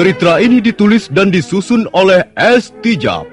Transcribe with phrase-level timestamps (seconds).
[0.00, 2.72] Cerita ini ditulis dan disusun oleh S.
[2.80, 3.28] Tijab.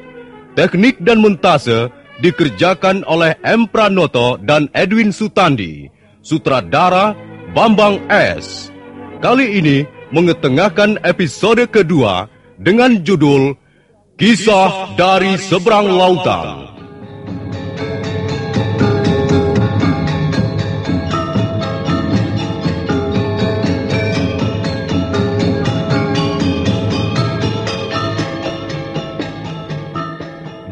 [0.52, 1.88] Teknik dan montase
[2.20, 3.72] dikerjakan oleh M.
[3.72, 5.88] Pranoto dan Edwin Sutandi.
[6.20, 7.16] Sutradara
[7.56, 8.68] Bambang S.
[9.24, 12.28] Kali ini mengetengahkan episode kedua
[12.60, 13.56] dengan judul
[14.20, 16.67] Kisah dari Seberang Lautan.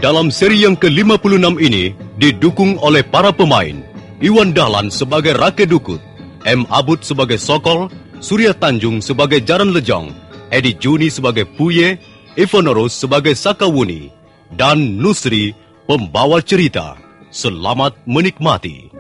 [0.06, 1.90] Dalam seri yang ke-56 ini
[2.22, 3.74] didukung oleh para pemain
[4.22, 5.98] Iwan Dahlan sebagai Rake Dukut,
[6.46, 6.62] M.
[6.70, 7.90] Abud sebagai Sokol,
[8.22, 10.14] Surya Tanjung sebagai Jaran Lejong,
[10.54, 11.98] Edi Juni sebagai Puye,
[12.38, 14.14] Ivonorus sebagai Sakawuni,
[14.54, 15.58] dan Nusri
[15.90, 17.02] pembawa cerita.
[17.34, 18.94] Selamat menikmati.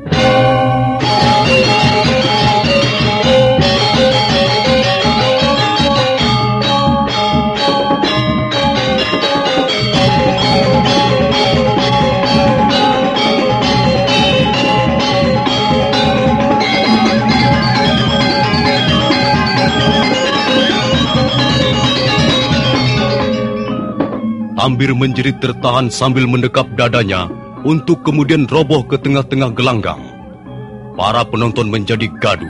[24.65, 27.29] Ambir menjerit tertahan sambil mendekap dadanya
[27.61, 30.01] untuk kemudian roboh ke tengah-tengah gelanggang.
[30.97, 32.49] Para penonton menjadi gaduh.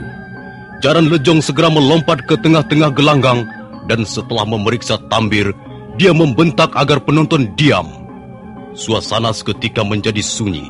[0.80, 3.44] Jaran Lejong segera melompat ke tengah-tengah gelanggang
[3.84, 5.52] dan setelah memeriksa Tambir,
[6.00, 7.84] dia membentak agar penonton diam.
[8.72, 10.64] Suasana seketika menjadi sunyi.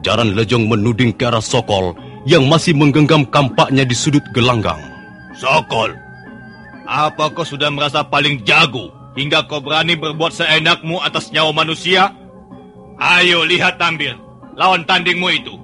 [0.00, 1.92] Jaran Lejong menuding ke arah Sokol
[2.24, 4.80] yang masih menggenggam kampaknya di sudut gelanggang.
[5.36, 5.92] Sokol,
[6.88, 12.12] apa kau sudah merasa paling jago hingga kau berani berbuat seenakmu atas nyawa manusia?
[13.00, 14.14] Ayo lihat Tambir,
[14.54, 15.54] lawan tandingmu itu.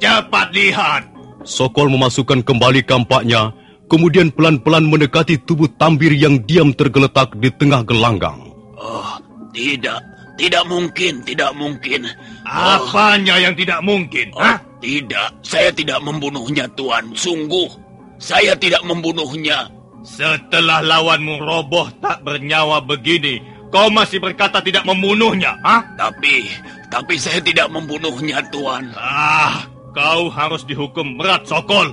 [0.00, 1.02] Cepat lihat.
[1.44, 3.52] Sokol memasukkan kembali kampaknya,
[3.88, 8.40] kemudian pelan-pelan mendekati tubuh Tambir yang diam tergeletak di tengah gelanggang.
[8.80, 9.16] Oh,
[9.52, 10.00] tidak.
[10.40, 12.08] Tidak mungkin, tidak mungkin.
[12.48, 13.42] Apanya oh.
[13.44, 14.32] yang tidak mungkin?
[14.32, 17.12] Oh, Tidak, saya tidak membunuhnya, Tuan.
[17.12, 17.68] Sungguh,
[18.16, 19.68] saya tidak membunuhnya.
[20.00, 25.84] Setelah lawanmu roboh tak bernyawa begini, kau masih berkata tidak membunuhnya, ha?
[25.96, 26.48] Tapi,
[26.88, 28.88] tapi saya tidak membunuhnya, Tuan.
[28.96, 31.92] Ah, kau harus dihukum berat, Sokol.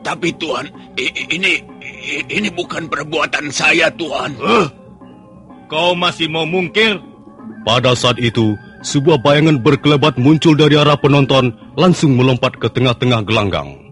[0.00, 0.64] tapi Tuan,
[0.96, 1.60] ini
[2.32, 4.32] ini bukan perbuatan saya, Tuan.
[4.40, 4.66] Huh?
[5.68, 6.96] Kau masih mau mungkir?
[7.66, 8.54] Pada saat itu,
[8.86, 13.85] sebuah bayangan berkelebat muncul dari arah penonton, langsung melompat ke tengah-tengah gelanggang.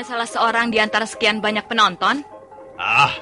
[0.00, 2.24] Hanya salah seorang di antara sekian banyak penonton.
[2.80, 3.12] Ah,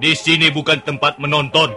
[0.00, 1.76] di sini bukan tempat menonton.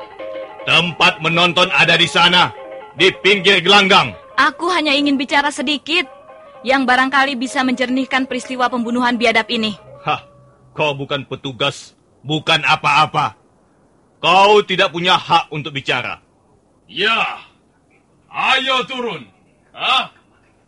[0.63, 2.55] Tempat menonton ada di sana,
[2.95, 4.15] di pinggir gelanggang.
[4.39, 6.07] Aku hanya ingin bicara sedikit
[6.63, 9.75] yang barangkali bisa menjernihkan peristiwa pembunuhan biadab ini.
[10.07, 10.23] Hah,
[10.71, 11.91] kau bukan petugas,
[12.23, 13.35] bukan apa-apa.
[14.23, 16.23] Kau tidak punya hak untuk bicara.
[16.87, 17.43] Ya,
[18.31, 19.27] ayo turun.
[19.75, 20.07] Hah?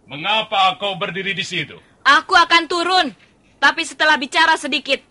[0.03, 1.79] Mengapa kau berdiri di situ?
[2.03, 3.15] Aku akan turun,
[3.59, 5.03] tapi setelah bicara sedikit.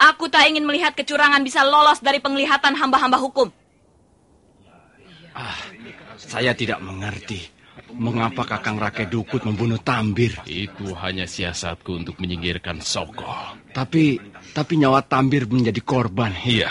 [0.00, 3.52] Aku tak ingin melihat kecurangan bisa lolos dari penglihatan hamba-hamba hukum.
[6.16, 7.60] Saya tidak mengerti
[7.96, 10.40] mengapa Kakang Rakai Dukut membunuh Tambir.
[10.48, 13.60] Itu hanya siasatku untuk menyingkirkan Sokol.
[13.76, 14.16] Tapi
[14.56, 16.32] tapi nyawa Tambir menjadi korban.
[16.32, 16.70] Iya,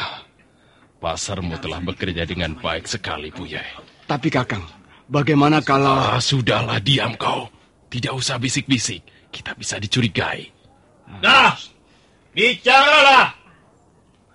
[0.98, 3.62] pasarmu telah bekerja dengan baik sekali, Buya.
[4.10, 4.66] Tapi Kakang,
[5.06, 7.46] bagaimana kalau Ah, sudahlah, diam kau.
[7.90, 9.30] Tidak usah bisik-bisik.
[9.30, 10.59] Kita bisa dicurigai.
[11.18, 11.58] Nah,
[12.38, 13.34] bicaralah.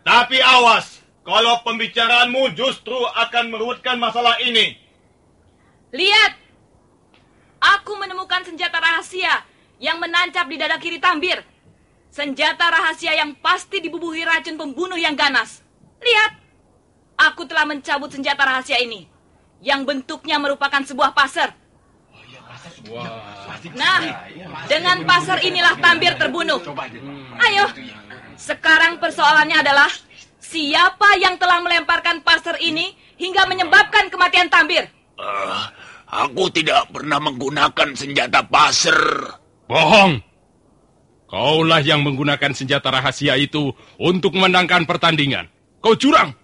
[0.02, 4.76] Tapi awas, kalau pembicaraanmu justru akan meruutkan masalah ini.
[5.94, 6.42] Lihat!
[7.64, 9.46] Aku menemukan senjata rahasia
[9.80, 11.40] yang menancap di dada kiri Tambir.
[12.12, 15.64] Senjata rahasia yang pasti dibubuhi racun pembunuh yang ganas.
[16.04, 16.32] Lihat!
[17.14, 19.08] Aku telah mencabut senjata rahasia ini.
[19.64, 21.56] Yang bentuknya merupakan sebuah pasar.
[23.74, 24.00] Nah,
[24.68, 26.60] dengan pasar inilah Tambir terbunuh.
[27.40, 27.66] Ayo,
[28.36, 29.88] sekarang persoalannya adalah
[30.36, 34.84] siapa yang telah melemparkan pasar ini hingga menyebabkan kematian Tambir?
[35.16, 35.64] Eh,
[36.12, 38.96] aku tidak pernah menggunakan senjata pasir.
[39.64, 40.20] Bohong!
[41.24, 45.48] Kaulah yang menggunakan senjata rahasia itu untuk memenangkan pertandingan.
[45.80, 46.36] Kau curang!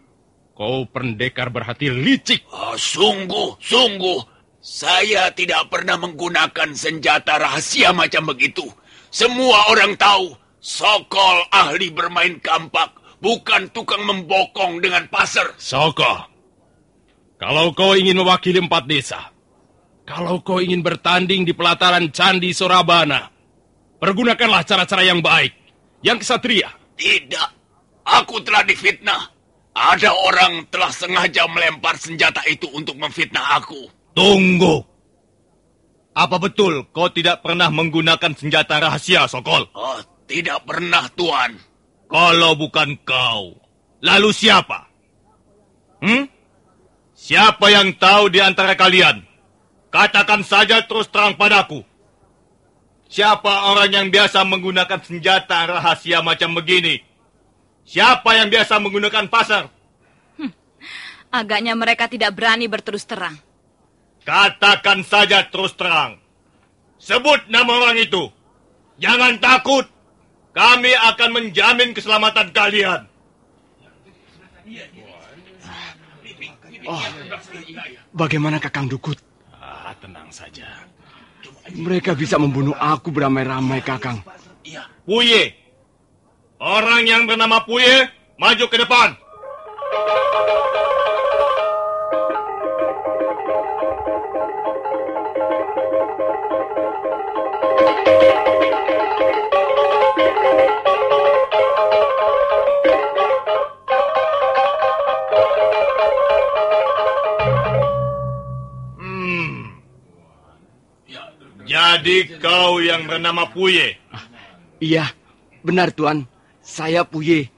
[0.57, 2.45] Kau pendekar berhati licik.
[2.53, 4.19] Ah, sungguh, sungguh,
[4.61, 8.69] saya tidak pernah menggunakan senjata rahasia macam begitu.
[9.09, 12.93] Semua orang tahu, Sokol ahli bermain kampak,
[13.25, 15.49] bukan tukang membokong dengan pasir.
[15.57, 16.29] Soko,
[17.41, 19.33] kalau kau ingin mewakili empat desa,
[20.05, 23.33] kalau kau ingin bertanding di pelataran Candi Sorabana,
[23.97, 25.57] pergunakanlah cara-cara yang baik,
[26.05, 26.69] yang kesatria.
[27.01, 27.49] Tidak,
[28.05, 29.33] aku telah difitnah.
[29.73, 34.00] Ada orang telah sengaja melempar senjata itu untuk memfitnah aku.
[34.15, 34.83] Tunggu.
[36.11, 39.71] Apa betul kau tidak pernah menggunakan senjata rahasia, Sokol?
[39.73, 41.55] Oh, tidak pernah, Tuan.
[42.11, 43.55] Kalau bukan kau,
[44.03, 44.91] lalu siapa?
[46.03, 46.27] Hmm?
[47.15, 49.23] Siapa yang tahu di antara kalian?
[49.95, 51.87] Katakan saja terus terang padaku.
[53.11, 57.03] Siapa orang yang biasa menggunakan senjata rahasia macam begini?
[57.83, 59.67] Siapa yang biasa menggunakan pasar?
[61.31, 63.39] Agaknya mereka tidak berani berterus terang.
[64.25, 66.21] Katakan saja terus terang.
[67.01, 68.29] Sebut nama orang itu.
[69.01, 69.89] Jangan takut.
[70.53, 73.09] Kami akan menjamin keselamatan kalian.
[78.11, 79.17] bagaimana Kakang Dukut?
[79.55, 80.67] Ah, tenang saja.
[81.71, 84.21] Mereka bisa membunuh aku beramai-ramai Kakang.
[85.07, 85.55] Puye.
[86.61, 89.17] Orang yang bernama Puye, maju ke depan.
[111.91, 113.99] Jadi kau yang bernama Puye.
[114.79, 115.11] Iya,
[115.67, 116.23] benar Tuan.
[116.63, 117.51] Saya Puye.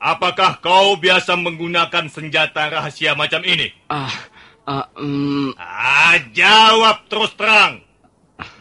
[0.00, 3.68] Apakah kau biasa menggunakan senjata rahasia macam ini?
[3.92, 4.08] Ah,
[4.64, 7.84] ah, mm, Ah, jawab terus terang.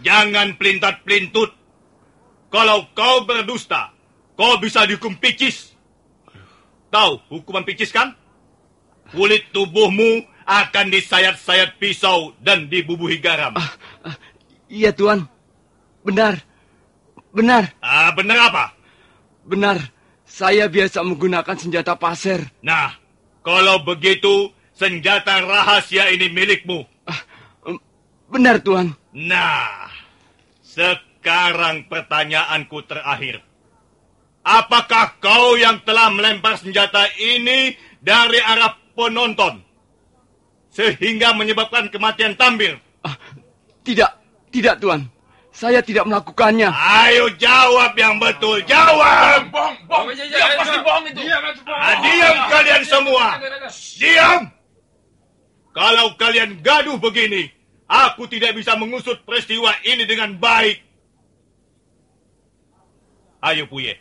[0.04, 1.56] Jangan pelintat-pelintut.
[2.52, 3.96] Kalau kau berdusta,
[4.36, 5.72] kau bisa dihukum picis.
[6.92, 8.20] Tahu hukuman picis kan?
[9.16, 13.56] Kulit tubuhmu akan disayat-sayat pisau dan dibubuhi garam.
[14.70, 15.26] Iya Tuan.
[16.06, 16.38] Benar.
[17.36, 17.74] Benar.
[17.82, 18.66] Ah, benar apa?
[19.46, 19.78] Benar.
[20.26, 22.42] Saya biasa menggunakan senjata pasir.
[22.66, 22.98] Nah,
[23.46, 26.82] kalau begitu, senjata rahasia ini milikmu.
[27.66, 27.78] Em,
[28.32, 28.94] Benar Tuan.
[29.14, 29.90] Nah,
[30.62, 33.42] sekarang pertanyaanku terakhir.
[34.46, 39.66] Apakah kau yang telah melempar senjata ini dari arah penonton?
[40.76, 42.76] sehingga menyebabkan kematian Tambir?
[43.00, 43.16] Ah,
[43.88, 44.15] tidak,
[44.56, 45.02] tidak Tuan.
[45.56, 46.68] Saya tidak melakukannya.
[46.68, 49.48] Ayo jawab yang betul, jawab.
[49.56, 51.24] Bong, bong, dia pasti bohong itu.
[51.72, 53.26] Ah, diam kalian semua.
[53.96, 54.42] Diam.
[55.72, 57.48] Kalau kalian gaduh begini,
[57.88, 60.84] aku tidak bisa mengusut peristiwa ini dengan baik.
[63.40, 63.96] Ayo Puye,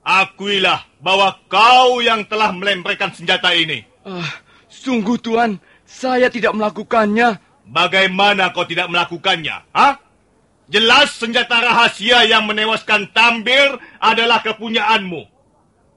[0.00, 3.84] akuilah bahwa kau yang telah melemparkan senjata ini.
[4.00, 4.40] Ah,
[4.72, 7.43] sungguh Tuan, saya tidak melakukannya.
[7.64, 9.64] Bagaimana kau tidak melakukannya?
[9.72, 9.96] Hah?
[10.68, 15.28] Jelas senjata rahasia yang menewaskan Tambir adalah kepunyaanmu.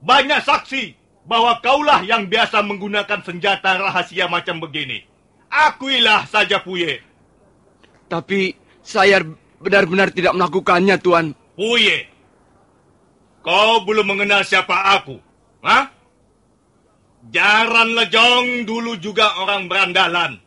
[0.04, 0.96] Banyak saksi
[1.28, 5.04] bahwa kaulah yang biasa menggunakan senjata rahasia macam begini.
[5.48, 7.00] Akuilah saja Puye.
[8.08, 9.24] Tapi saya
[9.60, 11.36] benar-benar tidak melakukannya, Tuan.
[11.56, 12.08] Puye,
[13.44, 15.20] kau belum mengenal siapa aku.
[15.64, 15.92] Hah?
[17.28, 20.47] Jaran Lejong dulu juga orang berandalan.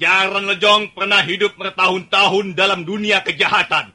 [0.00, 3.92] Jaran Lejong pernah hidup bertahun-tahun dalam dunia kejahatan.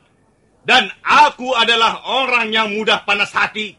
[0.62, 3.74] Dan aku adalah orang yang mudah panas hati.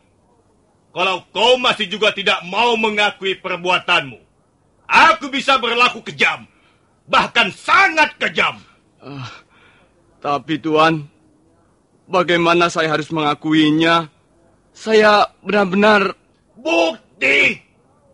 [0.90, 4.18] Kalau kau masih juga tidak mau mengakui perbuatanmu,
[4.90, 6.48] aku bisa berlaku kejam.
[7.06, 8.58] Bahkan sangat kejam.
[8.98, 9.28] Uh,
[10.18, 11.06] tapi Tuan,
[12.10, 14.10] bagaimana saya harus mengakuinya?
[14.74, 16.16] Saya benar-benar...
[16.58, 17.60] Bukti!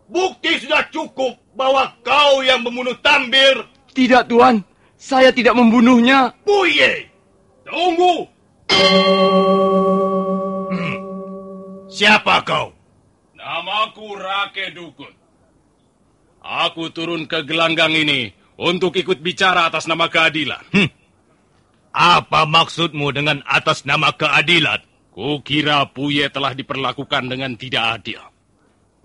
[0.05, 3.72] Bukti sudah cukup bahwa kau yang membunuh Tambir.
[3.93, 4.65] Tidak, Tuan.
[4.97, 6.33] Saya tidak membunuhnya.
[6.43, 7.07] Buye!
[7.67, 8.25] Tunggu!
[10.73, 10.97] Hmm.
[11.89, 12.73] Siapa kau?
[13.37, 15.13] Namaku Rake Dukun.
[16.43, 20.63] Aku turun ke gelanggang ini untuk ikut bicara atas nama keadilan.
[20.73, 20.89] Hmm.
[21.93, 24.81] Apa maksudmu dengan atas nama keadilan?
[25.13, 28.21] Kukira Puye telah diperlakukan dengan tidak adil.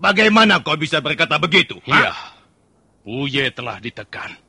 [0.01, 1.77] Bagaimana kau bisa berkata begitu?
[1.85, 2.15] Iya,
[3.05, 4.48] Puye telah ditekan.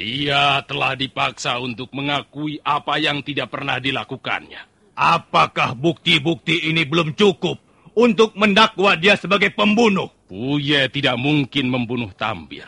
[0.00, 4.64] Dia telah dipaksa untuk mengakui apa yang tidak pernah dilakukannya.
[4.96, 7.60] Apakah bukti-bukti ini belum cukup
[7.92, 10.08] untuk mendakwa dia sebagai pembunuh?
[10.24, 12.64] Puye tidak mungkin membunuh Tambir.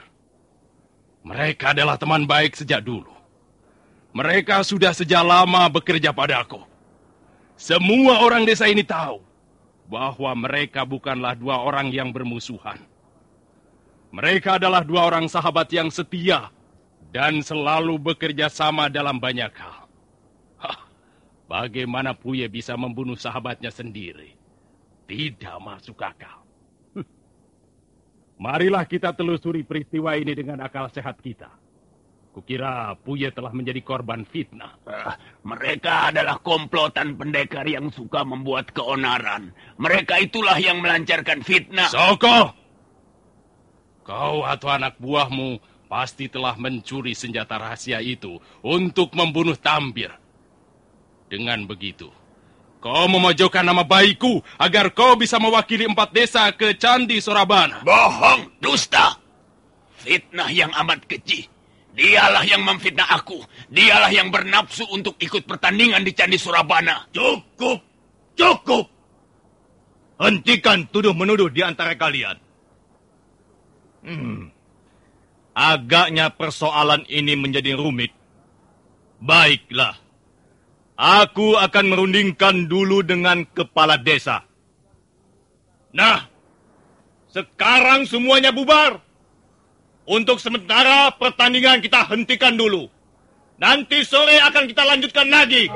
[1.24, 3.16] Mereka adalah teman baik sejak dulu.
[4.12, 6.60] Mereka sudah sejak lama bekerja padaku.
[7.56, 9.24] Semua orang desa ini tahu
[9.88, 12.76] bahwa mereka bukanlah dua orang yang bermusuhan.
[14.12, 16.52] Mereka adalah dua orang sahabat yang setia
[17.10, 19.90] dan selalu bekerja sama dalam banyak hal.
[20.62, 20.80] Hah,
[21.50, 24.38] bagaimana Puye bisa membunuh sahabatnya sendiri?
[25.10, 26.42] Tidak masuk akal.
[28.42, 31.50] Marilah kita telusuri peristiwa ini dengan akal sehat kita.
[32.32, 34.80] Kukira Puye telah menjadi korban fitnah.
[34.88, 35.12] Uh,
[35.44, 39.52] mereka adalah komplotan pendekar yang suka membuat keonaran.
[39.76, 41.92] Mereka itulah yang melancarkan fitnah.
[41.92, 42.56] Soko!
[44.02, 45.60] Kau atau anak buahmu
[45.92, 50.08] pasti telah mencuri senjata rahasia itu untuk membunuh Tambir.
[51.28, 52.08] Dengan begitu,
[52.80, 57.84] kau memojokkan nama baikku agar kau bisa mewakili empat desa ke Candi Sorabana.
[57.84, 59.20] Bohong, dusta.
[60.00, 61.44] Fitnah yang amat keji.
[61.92, 63.44] Dialah yang memfitnah aku.
[63.68, 67.04] Dialah yang bernafsu untuk ikut pertandingan di Candi Surabana.
[67.12, 67.84] Cukup!
[68.32, 68.88] Cukup!
[70.16, 72.36] Hentikan tuduh-menuduh di antara kalian.
[74.04, 74.51] Hmm.
[75.52, 78.12] Agaknya persoalan ini menjadi rumit.
[79.20, 80.00] Baiklah.
[80.96, 84.44] Aku akan merundingkan dulu dengan kepala desa.
[85.92, 86.24] Nah,
[87.32, 89.00] sekarang semuanya bubar.
[90.02, 92.90] Untuk sementara pertandingan kita hentikan dulu.
[93.62, 95.70] Nanti sore akan kita lanjutkan lagi.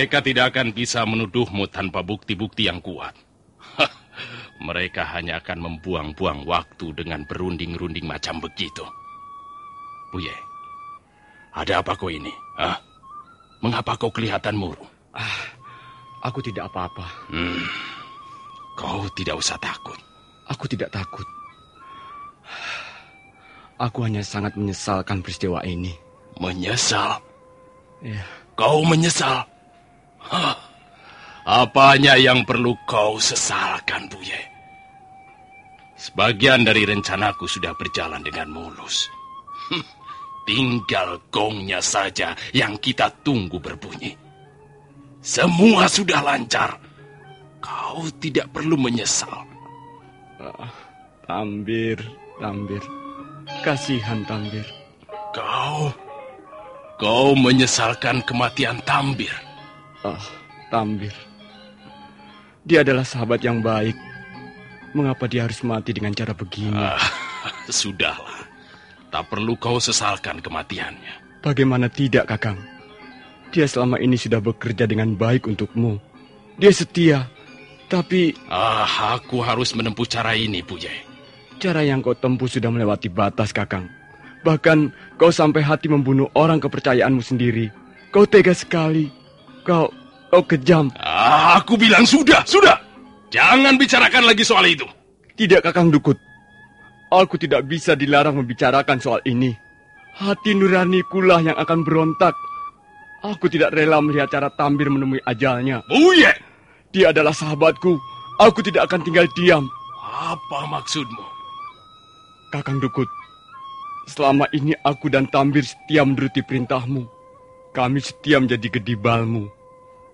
[0.00, 3.12] Mereka tidak akan bisa menuduhmu tanpa bukti-bukti yang kuat.
[4.64, 8.80] Mereka hanya akan membuang-buang waktu dengan berunding-runding macam begitu.
[10.08, 10.32] Buye,
[11.52, 12.32] ada apa kau ini?
[12.56, 12.80] Hah?
[13.60, 14.88] Mengapa kau kelihatan murung?
[15.12, 15.52] Ah,
[16.24, 17.04] aku tidak apa-apa.
[17.28, 17.60] Hmm,
[18.80, 20.00] kau tidak usah takut.
[20.48, 21.28] Aku tidak takut.
[23.76, 25.92] Aku hanya sangat menyesalkan peristiwa ini.
[26.40, 27.20] Menyesal?
[28.00, 28.24] Ya.
[28.56, 29.49] Kau menyesal?
[30.28, 30.56] Hah.
[31.50, 34.38] Apanya yang perlu kau sesalkan, Buye?
[36.00, 39.08] Sebagian dari rencanaku sudah berjalan dengan mulus.
[39.68, 39.84] Hm,
[40.48, 44.16] tinggal gongnya saja yang kita tunggu berbunyi.
[45.20, 46.80] Semua sudah lancar.
[47.60, 49.44] Kau tidak perlu menyesal.
[50.40, 50.72] Ah,
[51.28, 52.00] Tambir,
[52.40, 52.80] Tambir.
[53.60, 54.64] Kasihan Tambir.
[55.36, 55.92] Kau,
[56.96, 59.49] kau menyesalkan kematian Tambir.
[60.00, 60.22] Ah,
[60.72, 61.12] Tambir.
[62.64, 63.96] Dia adalah sahabat yang baik.
[64.96, 66.76] Mengapa dia harus mati dengan cara begini?
[66.76, 67.00] Ah,
[67.68, 68.48] sudahlah.
[69.10, 71.42] Tak perlu kau sesalkan kematiannya.
[71.42, 72.60] Bagaimana tidak, Kakang?
[73.50, 75.98] Dia selama ini sudah bekerja dengan baik untukmu.
[76.60, 77.26] Dia setia.
[77.90, 78.36] Tapi...
[78.46, 80.92] Ah, aku harus menempuh cara ini, Puye.
[81.58, 83.90] Cara yang kau tempuh sudah melewati batas, Kakang.
[84.46, 84.78] Bahkan
[85.18, 87.68] kau sampai hati membunuh orang kepercayaanmu sendiri.
[88.14, 89.19] Kau tega sekali.
[89.66, 89.92] Kau...
[90.30, 90.88] kau kejam.
[91.00, 92.78] Ah, aku bilang sudah, sudah.
[93.30, 94.86] Jangan bicarakan lagi soal itu.
[95.34, 96.18] Tidak, Kakang Dukut.
[97.10, 99.50] Aku tidak bisa dilarang membicarakan soal ini.
[100.14, 102.34] Hati nuraniku yang akan berontak.
[103.20, 105.84] Aku tidak rela melihat cara Tambir menemui ajalnya.
[105.90, 106.32] Buye!
[106.90, 107.98] Dia adalah sahabatku.
[108.40, 109.68] Aku tidak akan tinggal diam.
[110.00, 111.24] Apa maksudmu?
[112.50, 113.06] Kakang Dukut,
[114.10, 117.06] selama ini aku dan Tambir setia menuruti perintahmu.
[117.70, 119.46] Kami setia menjadi gedibalmu.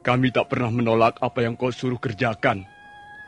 [0.04, 2.62] Kami tak pernah menolak apa yang kau suruh kerjakan.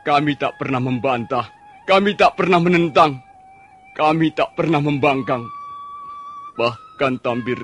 [0.05, 1.49] Kami tak pernah membantah.
[1.89, 3.19] Kami tak pernah menentang.
[3.97, 5.43] Kami tak pernah membangkang.
[6.55, 7.59] Bahkan Tambir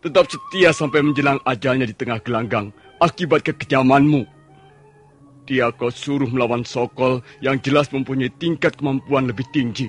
[0.00, 4.24] tetap setia sampai menjelang ajalnya di tengah gelanggang akibat kekejamanmu.
[5.48, 9.88] Dia kau suruh melawan Sokol yang jelas mempunyai tingkat kemampuan lebih tinggi.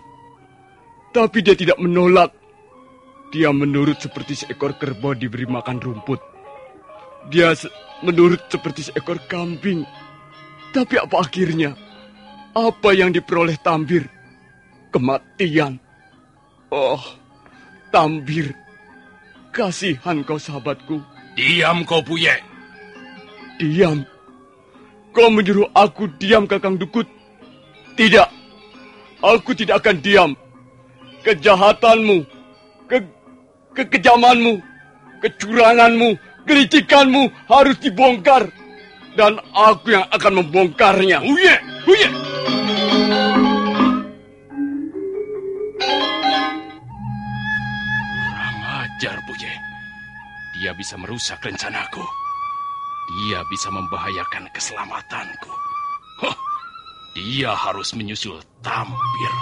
[1.11, 2.31] Tapi dia tidak menolak.
[3.31, 6.30] Dia menurut seperti seekor kerbau diberi makan rumput.
[7.29, 7.53] Dia
[8.01, 9.85] menurut seperti seekor kambing.
[10.71, 11.77] Tapi apa akhirnya?
[12.55, 14.07] Apa yang diperoleh Tambir?
[14.91, 15.79] Kematian.
[16.71, 16.99] Oh,
[17.91, 18.55] Tambir.
[19.51, 21.03] Kasihan kau sahabatku.
[21.35, 22.39] Diam kau Puye.
[23.59, 24.03] Diam.
[25.11, 27.07] Kau menyuruh aku diam Kakang Dukut.
[27.99, 28.29] Tidak.
[29.21, 30.31] Aku tidak akan diam.
[31.21, 32.25] Kejahatanmu,
[32.89, 32.97] ke
[33.77, 34.57] kekejamanmu,
[35.21, 38.49] kecuranganmu, kelicikanmu harus dibongkar.
[39.11, 41.19] Dan aku yang akan membongkarnya.
[41.19, 42.07] Puye, Puye.
[49.01, 49.53] ajar, Buye.
[50.61, 52.05] Dia bisa merusak rencanaku.
[53.17, 55.51] Dia bisa membahayakan keselamatanku.
[56.21, 56.37] Huh,
[57.17, 59.33] dia harus menyusul Tampir.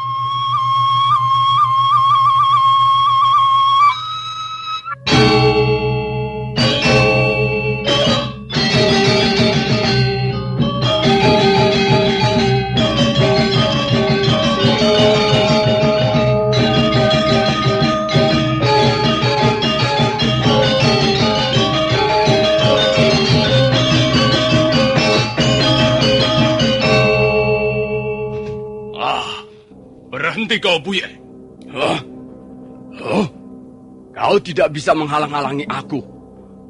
[34.30, 36.06] Kau tidak bisa menghalang-halangi aku.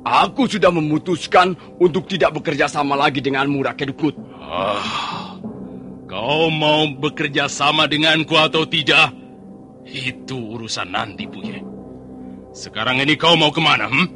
[0.08, 4.16] Aku sudah memutuskan untuk tidak bekerja sama lagi denganmu, Rakyat Dukut.
[4.40, 5.36] Ah,
[6.08, 9.12] kau mau bekerja sama denganku atau tidak?
[9.84, 11.60] Itu urusan nanti, Buye.
[12.56, 14.08] Sekarang ini kau mau ke mana, hmm?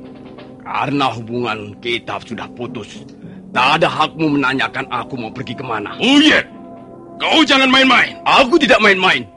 [0.64, 3.04] Karena hubungan kita sudah putus.
[3.52, 6.00] Tak ada hakmu menanyakan aku mau pergi ke mana.
[6.00, 6.48] Buye!
[7.20, 8.24] Kau jangan main-main.
[8.24, 9.28] Aku tidak main-main.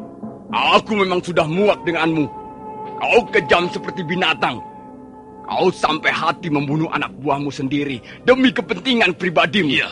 [0.55, 2.46] Aku memang sudah muak denganmu.
[2.97, 4.61] Kau kejam seperti binatang.
[5.47, 9.71] Kau sampai hati membunuh anak buahmu sendiri demi kepentingan pribadimu.
[9.79, 9.91] Iya.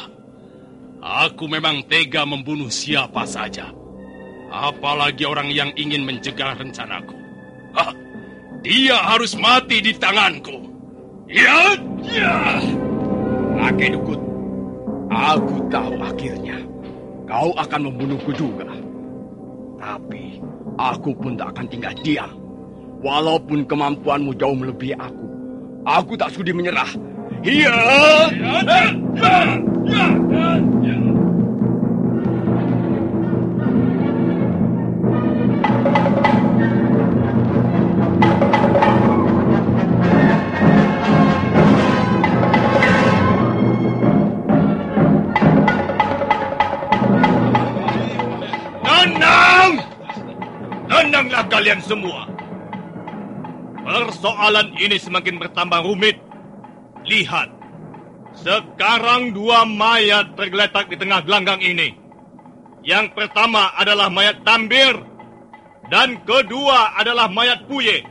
[1.05, 3.69] Aku memang tega membunuh siapa saja.
[4.49, 7.13] Apalagi orang yang ingin menjegal rencanaku.
[7.77, 7.93] Hah,
[8.65, 10.65] dia harus mati di tanganku.
[11.29, 11.77] Ya,
[12.09, 12.63] ya.
[13.61, 14.21] Kakek Dukut,
[15.13, 16.59] aku tahu akhirnya
[17.29, 18.69] kau akan membunuhku juga.
[19.77, 20.41] Tapi
[20.81, 22.44] aku pun tak akan tinggal diam.
[23.05, 25.27] Walaupun kemampuanmu jauh melebihi aku.
[25.85, 26.89] Aku tak sudi menyerah.
[27.45, 27.77] Iya.
[29.13, 30.74] Tenanglah
[54.45, 56.21] Persoalan ini semakin bertambah rumit.
[57.09, 57.49] Lihat,
[58.37, 61.97] sekarang dua mayat tergeletak di tengah gelanggang ini.
[62.85, 65.01] Yang pertama adalah mayat Tambir.
[65.89, 68.05] Dan kedua adalah mayat Puye.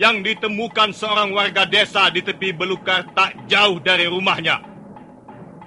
[0.00, 4.64] Yang ditemukan seorang warga desa di tepi belukar tak jauh dari rumahnya.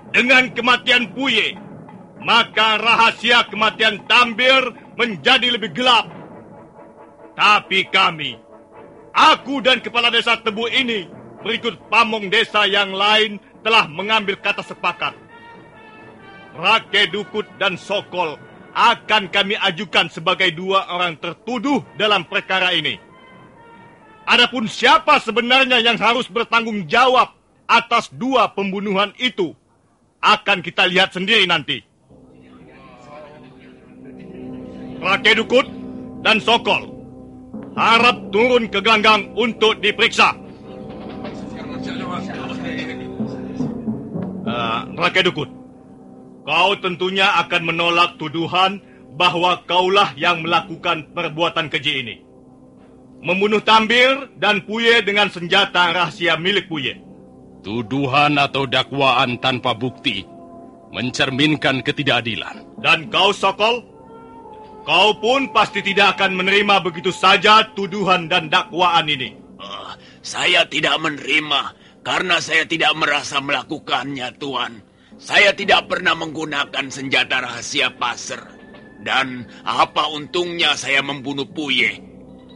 [0.10, 1.54] Dengan kematian Puye,
[2.18, 6.10] maka rahasia kematian Tambir menjadi lebih gelap.
[7.38, 8.49] Tapi kami,
[9.20, 11.04] aku dan kepala desa Tebu ini,
[11.44, 15.12] berikut pamong desa yang lain telah mengambil kata sepakat.
[16.56, 18.40] Rake Dukut dan Sokol
[18.72, 22.96] akan kami ajukan sebagai dua orang tertuduh dalam perkara ini.
[24.24, 27.36] Adapun siapa sebenarnya yang harus bertanggung jawab
[27.68, 29.52] atas dua pembunuhan itu,
[30.24, 31.84] akan kita lihat sendiri nanti.
[35.00, 35.68] Rake Dukut
[36.24, 36.99] dan Sokol
[37.80, 40.36] harap turun ke gelanggang untuk diperiksa.
[44.50, 45.48] Uh, Rake Dukut,
[46.44, 48.84] kau tentunya akan menolak tuduhan
[49.16, 52.16] bahwa kaulah yang melakukan perbuatan keji ini.
[53.20, 57.00] Membunuh Tambir dan Puye dengan senjata rahasia milik Puye.
[57.60, 60.24] Tuduhan atau dakwaan tanpa bukti
[60.96, 62.64] mencerminkan ketidakadilan.
[62.80, 63.84] Dan kau, Sokol,
[64.90, 69.38] Kau pun pasti tidak akan menerima begitu saja tuduhan dan dakwaan ini.
[69.62, 69.94] Uh,
[70.26, 74.82] saya tidak menerima karena saya tidak merasa melakukannya, Tuan.
[75.22, 78.42] Saya tidak pernah menggunakan senjata rahasia paser.
[79.06, 82.02] Dan apa untungnya saya membunuh Puye?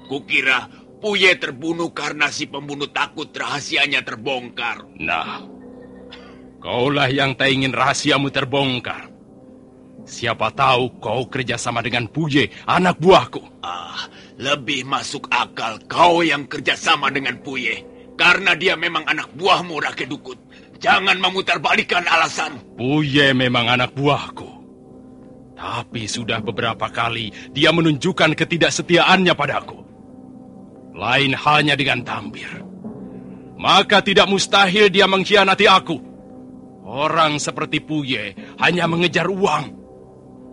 [0.09, 0.73] Kukira
[1.05, 4.89] Puye terbunuh karena si pembunuh takut rahasianya terbongkar.
[4.97, 5.45] Nah,
[6.57, 9.12] kaulah yang tak ingin rahasiamu terbongkar.
[10.03, 13.63] Siapa tahu kau kerjasama dengan Puye, anak buahku.
[13.63, 17.87] Ah, lebih masuk akal kau yang kerjasama dengan Puye.
[18.19, 20.37] Karena dia memang anak buahmu, Rakyat Dukut.
[20.83, 22.59] Jangan memutarbalikkan alasan.
[22.75, 24.49] Puye memang anak buahku.
[25.55, 29.79] Tapi sudah beberapa kali dia menunjukkan ketidaksetiaannya padaku.
[30.93, 32.51] Lain halnya dengan Tambir.
[33.55, 35.97] Maka tidak mustahil dia mengkhianati aku.
[36.83, 39.82] Orang seperti Puye hanya mengejar uang.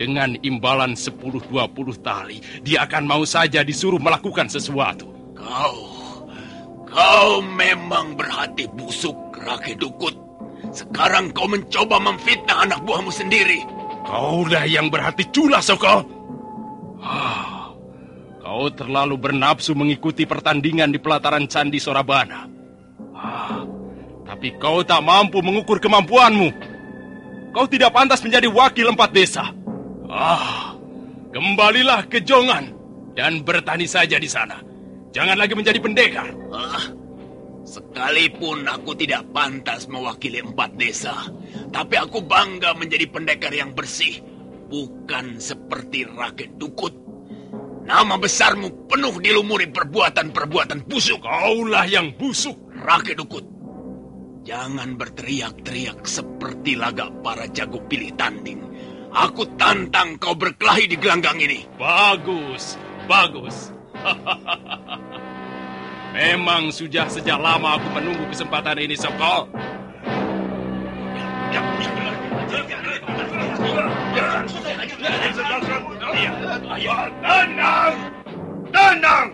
[0.00, 1.52] Dengan imbalan 10-20
[2.00, 5.12] tali, dia akan mau saja disuruh melakukan sesuatu.
[5.36, 5.76] Kau,
[6.88, 10.16] kau memang berhati busuk, Rake Dukut.
[10.72, 13.60] Sekarang kau mencoba memfitnah anak buahmu sendiri.
[14.08, 16.00] Kaulah yang berhati culas, Soko.
[17.04, 17.68] Ah,
[18.40, 22.48] kau terlalu bernafsu mengikuti pertandingan di pelataran Candi Sorabana.
[23.12, 23.68] Ah,
[24.24, 26.48] tapi kau tak mampu mengukur kemampuanmu.
[27.52, 29.59] Kau tidak pantas menjadi wakil empat desa.
[30.10, 30.74] Ah,
[31.30, 32.74] kembalilah ke Jongan
[33.14, 34.58] dan bertani saja di sana.
[35.14, 36.34] Jangan lagi menjadi pendekar.
[36.50, 36.82] Ah,
[37.62, 41.14] sekalipun aku tidak pantas mewakili empat desa,
[41.70, 44.18] tapi aku bangga menjadi pendekar yang bersih,
[44.66, 46.90] bukan seperti rakyat dukut.
[47.86, 51.22] Nama besarmu penuh dilumuri perbuatan-perbuatan busuk.
[51.22, 52.58] Kaulah yang busuk.
[52.70, 53.46] Rakyat dukut.
[54.46, 58.62] Jangan berteriak-teriak seperti lagak para jago pilih tanding.
[59.10, 61.66] Aku tantang kau berkelahi di gelanggang ini.
[61.74, 62.78] Bagus,
[63.10, 63.74] bagus.
[66.14, 69.50] Memang sudah sejak lama aku menunggu kesempatan ini, Soko.
[77.20, 77.94] Tenang!
[78.70, 79.26] Tenang!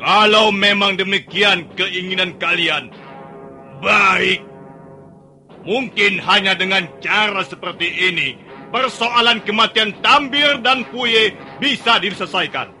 [0.00, 2.88] Kalau memang demikian keinginan kalian,
[3.84, 4.40] baik
[5.60, 8.32] Mungkin hanya dengan cara seperti ini,
[8.72, 12.72] persoalan kematian Tambir dan Puye bisa diselesaikan.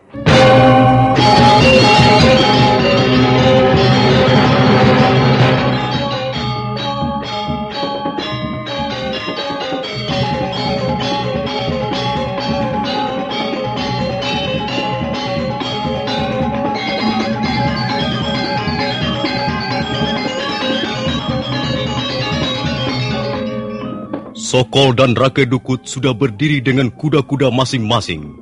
[24.50, 28.34] Sokol dan Rake Dukut sudah berdiri dengan kuda-kuda masing-masing.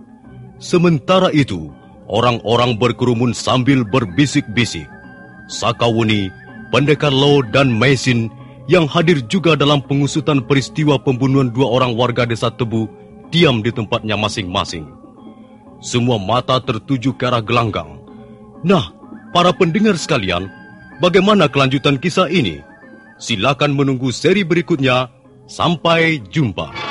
[0.57, 1.68] Sementara itu,
[2.09, 4.88] orang-orang berkerumun sambil berbisik-bisik.
[5.53, 6.33] Sakawuni,
[6.73, 8.33] Pendekar Lo, dan Mesin
[8.73, 12.88] yang hadir juga dalam pengusutan peristiwa pembunuhan dua orang warga desa Tebu
[13.29, 14.88] diam di tempatnya masing-masing.
[15.85, 18.01] Semua mata tertuju ke arah gelanggang.
[18.64, 18.97] Nah,
[19.37, 20.49] para pendengar sekalian,
[21.05, 22.64] bagaimana kelanjutan kisah ini?
[23.21, 25.17] Silakan menunggu seri berikutnya
[25.48, 26.88] Sampai jumpa.